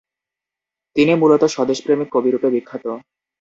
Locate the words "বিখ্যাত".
2.55-2.85